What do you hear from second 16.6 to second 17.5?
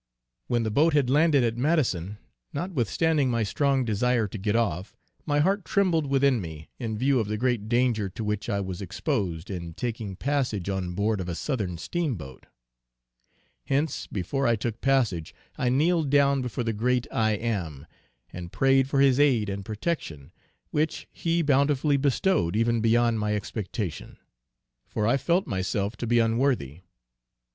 the Great I